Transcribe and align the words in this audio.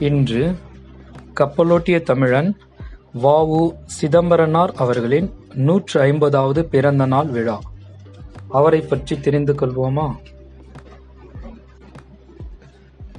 இன்று 0.00 0.56
கப்பலோட்டிய 1.40 2.02
தமிழன் 2.02 2.56
வ. 3.22 3.44
உ. 3.44 3.70
சிதம்பரனார் 3.84 4.72
அவர்களின் 4.76 5.30
நூற்று 5.54 6.00
ஐம்பதாவது 6.00 6.64
பிறந்த 6.64 7.06
நாள் 7.06 7.26
விழா. 7.26 7.60
அவரைப் 8.48 8.90
பற்றி 8.90 9.20
தெரிந்து 9.20 9.52
கொள்வோமா? 9.52 10.14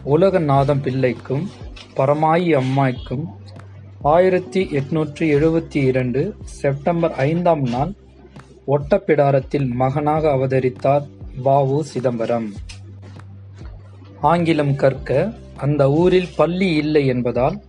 உலகநாதம் 0.05 0.81
பிள்ளைக்கும் 0.81 1.49
பரமாயி 1.95 2.63
அம்மாய்க்கும் 2.63 3.25
ஆயிரத்தி 4.01 4.65
எட்நூற்றி 4.65 5.19
எழுபத்தி 5.19 5.75
இரண்டு 5.75 6.35
செப்டம்பர் 6.43 7.13
ஐந்தாம் 7.13 7.61
நாள் 7.61 7.93
ஒட்டப்பிடாரத்தில் 8.67 9.67
மகனாக 9.67 10.29
அவதரித்தார் 10.29 11.07
வ. 11.45 11.63
உ. 11.63 11.81
சிதம்பரம். 11.81 12.53
ஆங்கிலம் 14.21 14.75
கற்க 14.75 15.33
அந்த 15.57 15.91
ஊரில் 15.91 16.29
பள்ளி 16.35 16.73
இல்லை 16.75 17.05
என்பதால் 17.05 17.61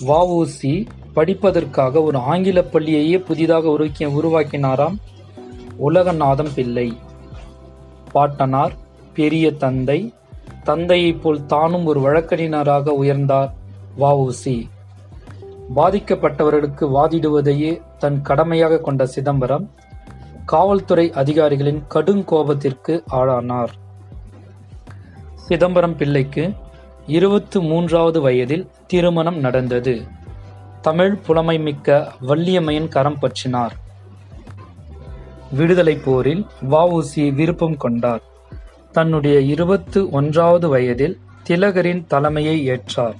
வ. 0.00 0.86
படிப்பதற்காக 1.14 2.02
ஒரு 2.02 2.18
ஆங்கில 2.18 2.60
பள்ளியையே 2.60 3.18
புதிதாக 3.18 3.68
உருவாக்கினாராம் 3.68 4.96
உலகநாதம் 5.88 6.50
பிள்ளை. 6.54 6.96
பாட்டனார், 8.12 8.72
பெரிய 9.14 9.52
தந்தை, 9.52 10.14
தந்தையைப் 10.64 11.22
போல் 11.22 11.46
தானும் 11.46 11.84
ஒரு 11.84 12.00
வழக்கறிஞராக 12.00 12.92
உயர்ந்தார் 12.92 13.50
வஉசி 13.98 14.68
பாதிக்கப்பட்டவர்களுக்கு 15.76 16.80
வாதிடுவதையே 16.80 17.80
தன் 17.98 18.22
கடமையாகக் 18.22 18.84
கொண்ட 18.84 19.06
சிதம்பரம், 19.06 19.70
காவல்துறை 20.44 21.12
அதிகாரிகளின் 21.12 21.82
கடுங்கோபத்திற்கு 21.94 23.02
ஆளானார். 23.10 23.68
சிதம்பரம் 25.34 25.96
பிள்ளைக்கு 25.96 26.52
இருபத்து 27.08 27.62
மூன்றாவது 27.62 28.20
வயதில் 28.20 28.70
திருமணம் 28.86 29.38
நடந்தது. 29.38 30.06
தமிழ் 30.82 31.18
புலமைமிக்க 31.28 32.08
வள்ளியம்மையின் 32.20 32.88
கரம் 32.88 33.18
பற்றினார். 33.22 33.70
விடுதலைப் 35.52 36.04
போரில் 36.04 36.46
வ. 36.70 36.88
உ. 36.88 37.00
சி. 37.00 37.30
விருப்பம் 37.30 37.76
கொண்டார். 37.76 38.22
தன்னுடைய 38.92 39.40
இருபத்து 39.40 40.10
ஒன்றாவது 40.10 40.68
வயதில் 40.68 41.20
திலகரின் 41.48 42.06
தலைமையை 42.06 42.70
ஏற்றார். 42.70 43.16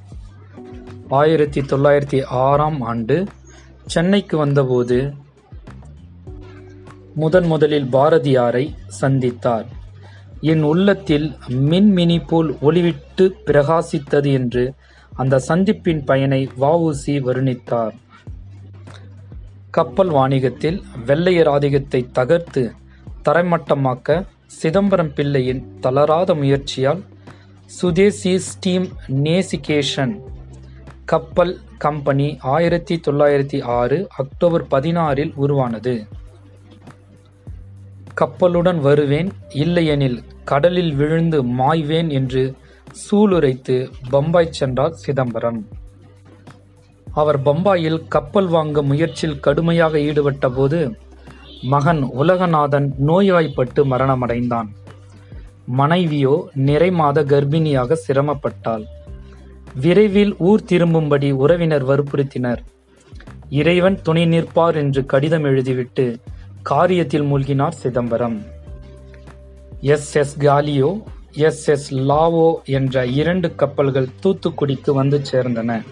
ஆயிரத்து 1.09 1.65
தொள்ளாயிரத்து 1.65 2.27
ஆறாம் 2.27 2.81
ஆண்டு 2.81 3.27
சென்னைக்கு 3.87 4.37
வந்தபோது 4.37 5.15
முதன் 7.15 7.47
முதலில் 7.47 7.85
பாரதியாரை 7.85 8.75
சந்தித்தார். 9.01 9.67
என் 10.41 10.63
உள்ளத்தில் 10.63 11.37
மின்மினி 11.49 12.27
போல் 12.27 12.57
ஒளிவிட்டுப் 12.63 13.37
பிரகாசித்தது 13.47 14.33
என்று 14.33 14.73
அந்த 15.17 15.43
சந்திப்பின் 15.49 16.05
பயனை 16.05 16.49
வ. 16.61 16.75
உ. 16.77 16.93
சி. 16.93 17.21
வருணித்தார். 17.21 17.95
கப்பல் 19.71 20.09
வாணிகத்தில் 20.09 20.83
வெள்ளையர் 21.07 21.49
ஆதிக்கத்தை 21.49 22.07
தகர்த்து 22.13 22.73
தரைமட்டமாக்க 23.25 24.27
சிதம்பரம் 24.47 25.15
பிள்ளையின் 25.15 25.79
தளராத 25.81 26.35
முயற்சியால் 26.35 27.03
சுதேசி 27.67 28.39
ஸ்டீம் 28.39 28.89
நேசிகேஷன் 29.23 30.15
கப்பல் 31.05 31.61
கம்பெனி 31.79 32.37
ஆயிரத்தி 32.41 33.01
தொள்ளாயிரத்தி 33.07 33.63
ஆறு 33.63 34.07
அக்டோபர் 34.17 34.67
பதினாறில் 34.71 35.33
உருவானது. 35.35 35.95
கப்பலுடன் 38.21 38.81
வருவேன் 38.81 39.29
இல்லையெனில் 39.55 40.19
கடலில் 40.45 40.95
விழுந்து 40.95 41.39
மாய்வேன் 41.45 42.11
என்று 42.11 42.43
சூளுரைத்து 43.03 43.77
பம்பாய் 44.11 44.57
சென்றார் 44.59 44.93
சிதம்பரம். 44.93 45.61
அவர் 47.07 47.39
பம்பாயில் 47.43 48.01
கப்பல் 48.09 48.47
வாங்கும் 48.47 48.87
முயற்சியில் 48.87 49.41
கடுமையாக 49.41 49.99
ஈடுபட்டபோது 49.99 50.81
மகன் 51.63 52.03
உலகநாதன் 52.19 52.89
நோய்வாய்ப்பட்டு 52.99 53.81
மரணமடைந்தான். 53.85 54.69
மனைவியோ 55.81 56.35
நிறைமாத 56.67 57.25
கர்ப்பிணியாக 57.25 57.97
சிரமப்பட்டாள். 58.07 58.85
விரைவில் 59.75 60.35
ஊர் 60.39 60.65
திரும்பும்படி 60.65 61.31
உறவினர் 61.33 61.87
வற்புறுத்தினர். 61.89 62.63
இறைவன் 63.51 63.99
துணை 64.03 64.25
நிற்பார் 64.27 64.77
என்று 64.77 65.07
கடிதம் 65.07 65.45
எழுதிவிட்டு 65.45 66.07
காரியத்தில் 66.71 67.25
மூழ்கினார் 67.25 67.71
Chidambaram. 67.71 68.43
S. 69.81 70.17
S. 70.17 70.39
Gallia, 70.39 71.03
S. 71.33 71.69
S. 71.69 71.95
Lawoe 71.95 72.55
என்ற 72.65 73.07
இரண்டு 73.07 73.55
கப்பல்கள் 73.55 74.09
தூத்துக்குடிக்கு 74.23 74.91
வந்து 74.91 75.21
சேர்ந்தன. 75.33 75.83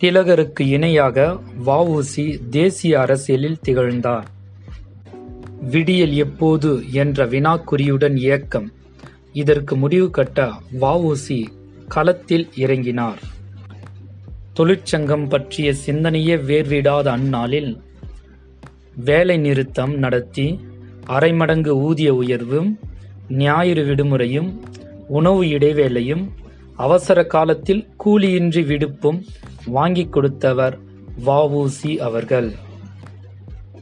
திலகருக்கு 0.00 0.60
இணையாக 0.60 1.40
வ. 1.66 2.04
தேசிய 2.50 3.00
அரசியலில் 3.00 3.60
திகழ்ந்தார். 3.60 4.26
விடியல் 5.60 6.12
எப்போது 6.12 6.92
என்ற 6.92 7.26
வினாக்குறியுடன் 7.26 8.16
இயக்கம். 8.16 8.72
இதற்கு 9.32 9.76
முடிவு 9.76 10.10
கட்ட 10.10 10.52
வ. 10.80 11.46
களத்தில் 11.88 12.48
இறங்கினார். 12.56 13.18
தொழிற்சங்கம் 14.52 15.28
பற்றிய 15.28 15.74
சிந்தனையே 15.86 16.36
வேர்விடாத 16.36 17.04
அந்நாளில் 17.04 17.82
வேலை 18.96 19.36
நிறுத்தம் 19.36 19.98
நடத்தி 19.98 20.60
அரைமடங்கு 21.06 21.68
ஊதிய 21.68 22.14
உயர்வும், 22.14 22.78
ஞாயிறு 23.28 23.84
விடுமுறையும், 23.84 24.60
உணவு 25.08 25.44
இடைவேளையும், 25.44 26.28
அவசர 26.76 27.24
காலத்தில் 27.24 27.88
கூலியின்றி 28.04 28.66
விடுப்பும் 28.66 29.22
வாங்கிக் 29.66 30.12
கொடுத்தவர் 30.12 30.78
வ. 31.26 31.48
உ. 31.48 31.66
சி. 31.66 32.00
அவர்கள். 32.00 32.52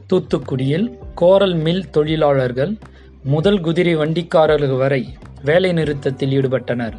தூத்துக்குடியில் 0.09 0.97
கோரல் 1.15 1.55
மில் 1.55 1.89
தொழிலாளர்கள் 1.89 2.77
முதல் 3.23 3.59
குதிரை 3.59 3.97
வண்டிக்காரர்கள் 3.97 4.77
வரை 4.77 5.13
வேலை 5.43 5.73
நிறுத்தத்தில் 5.73 6.41
ஈடுபட்டனர். 6.41 6.93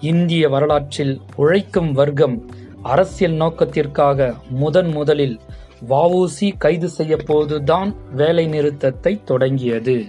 இந்திய 0.00 0.48
வரலாற்றில் 0.48 1.20
உழைக்கும் 1.36 1.92
வர்க்கம் 1.92 2.50
அரசியல் 2.82 3.32
நோக்கத்திற்காக 3.32 4.34
முதன் 4.48 4.88
முதலில் 4.88 5.40
வ. 5.88 6.56
கைது 6.58 6.90
செய்யப்போதுதான் 6.98 7.94
வேலை 8.12 8.46
நிறுத்தத்தை 8.46 9.20
தொடங்கியது. 9.24 10.04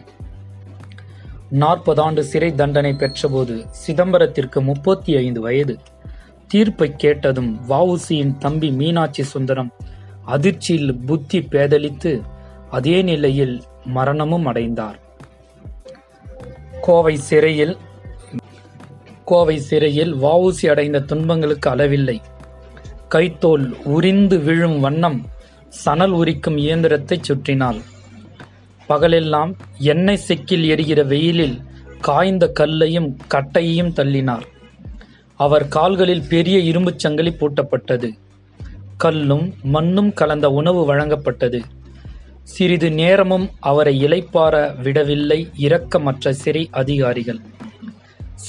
நாற்பதாண்டு 1.52 2.20
சிறை 2.20 2.56
தண்டனை 2.56 2.92
பெற்றபோது 2.92 3.66
சிதம்பரத்திற்கு 3.88 4.62
முப்பத்தி 4.62 5.18
ஐந்து 5.18 5.42
வயது. 5.42 5.80
தீர்ப்பைக் 6.48 7.00
கேட்டதும் 7.00 7.60
வ. 7.70 8.38
தம்பி 8.38 8.72
மீனாட்சி 8.72 9.24
சுந்தரம் 9.24 9.72
அதிர்ச்சியில் 10.26 10.98
புத்தி 10.98 11.40
பேதலித்து 11.40 12.22
அதே 12.70 13.02
நிலையில் 13.02 13.64
மரணமும் 13.86 14.46
அடைந்தார். 14.46 15.00
கோவை 16.82 17.16
சிறையில் 17.16 17.78
கோவை 19.26 19.60
சிறையில் 19.60 20.16
வ. 20.16 20.68
அடைந்த 20.68 21.00
துன்பங்களுக்கு 21.00 21.70
அளவில்லை. 21.70 22.20
கைத்தோல் 23.10 23.82
உரிந்து 23.84 24.40
விழும் 24.40 24.80
வண்ணம் 24.80 25.26
சணல் 25.72 26.12
உரிக்கும் 26.12 26.58
இயந்திரத்தைச் 26.58 27.32
சுற்றினாள். 27.32 27.82
பகலெல்லாம் 28.88 29.56
எண்ணெய் 29.78 30.20
செக்கில் 30.28 30.66
எரிகிற 30.66 31.04
வெயிலில் 31.04 31.60
காய்ந்த 32.02 32.48
கல்லையும் 32.48 33.18
கட்டையையும் 33.34 33.90
தள்ளினார். 33.90 34.42
அவர் 35.36 35.68
கால்களில் 35.68 36.28
பெரிய 36.30 36.58
இரும்புச் 36.60 37.00
சங்கிலி 37.00 37.30
பூட்டப்பட்டது. 37.30 38.10
கல்லும் 38.98 39.54
மண்ணும் 39.64 40.14
கலந்த 40.14 40.50
உணவு 40.50 40.96
வழங்கப்பட்டது. 40.96 41.62
சிறிது 42.44 42.92
நேரமும் 42.92 43.50
அவரை 43.60 44.06
இளைப்பாற 44.06 44.82
விடவில்லை 44.82 45.50
இரக்கமற்ற 45.58 46.30
சிறை 46.30 46.68
அதிகாரிகள். 46.72 47.40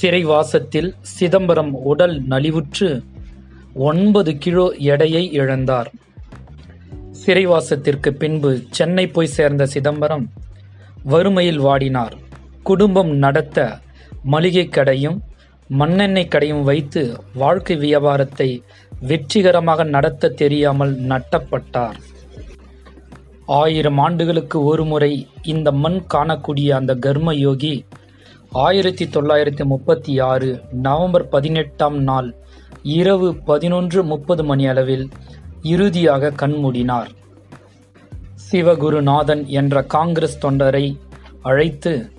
சிறைவாசத்தில் 0.01 0.93
சிதம்பரம் 1.01 1.73
உடல் 1.73 2.27
நலிவுற்று 2.27 3.01
ஒன்பது 3.73 4.37
கிலோ 4.37 4.75
எடையை 4.77 5.29
இழந்தார். 5.39 5.85
சிறைவாசத்திற்கு 7.23 8.09
பின்பு 8.21 8.49
சென்னை 8.77 9.05
போய் 9.07 9.35
சேர்ந்த 9.35 9.63
சிதம்பரம் 9.73 10.25
வறுமையில் 11.11 11.61
வாடினார். 11.65 12.15
குடும்பம் 12.69 13.11
நடத்த 13.23 13.57
மளிகை 14.33 14.65
கடையும் 14.69 15.17
மண்ணெண்ணெய் 15.79 16.31
கடையும் 16.33 16.63
வைத்து 16.69 17.01
வாழ்க்கை 17.41 17.75
வியாபாரத்தை 17.83 18.49
வெற்றிகரமாக 19.01 19.83
நடத்த 19.95 20.33
தெரியாமல் 20.41 20.93
நட்டப்பட்டார். 21.11 21.97
ஆயிரம் 23.61 23.99
ஆண்டுகளுக்கு 24.05 24.57
ஒருமுறை 24.71 25.11
இந்த 25.53 25.69
மண் 25.83 25.99
காணக்கூடிய 26.13 26.69
அந்த 26.79 26.93
கர்ம 27.05 27.33
யோகி 27.45 27.75
ஆயிரத்தி 28.65 29.05
தொள்ளாயிரத்தி 29.15 29.63
முப்பத்தி 29.71 30.13
ஆறு 30.31 30.49
நவம்பர் 30.85 31.25
பதினெட்டாம் 31.27 31.97
நாள் 32.09 32.29
இரவு 32.99 33.29
பதினொன்று 33.49 33.99
முப்பது 34.11 34.43
மணி 34.43 34.65
அளவில் 34.73 35.05
இறுதியாக 35.63 36.29
கண்மூடினார். 36.29 37.07
சிவகுருநாதன் 38.51 39.45
என்ற 39.45 39.83
காங்கிரஸ் 39.83 40.45
தொண்டரை 40.45 40.97
அழைத்து 41.41 42.11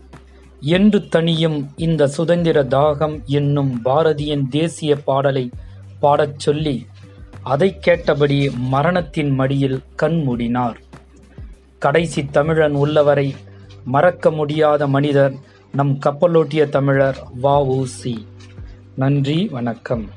என்று 0.60 1.08
தனியும் 1.08 1.68
இந்த 1.76 2.06
சுதந்திர 2.06 2.64
தாகம் 2.64 3.24
என்னும் 3.24 3.80
பாரதியின் 3.84 4.48
தேசிய 4.50 4.96
பாடலை 4.96 5.50
பாடச் 6.00 6.38
சொல்லி 6.38 6.86
அதைக் 7.42 7.82
கேட்டபடி 7.82 8.50
மரணத்தின் 8.50 9.30
மடியில் 9.30 9.82
கண்மூடினார். 10.02 10.74
கடைசி 11.78 12.26
தமிழன் 12.26 12.72
உள்ளவரை 12.72 13.34
மறக்க 13.84 14.30
முடியாத 14.30 14.86
மனிதர் 14.86 15.34
நம் 15.72 15.98
கப்பலோட்டிய 16.06 16.68
தமிழர் 16.68 17.26
வ 17.42 17.82
சி. 17.82 18.26
நன்றி 18.94 19.48
வணக்கம். 19.48 20.08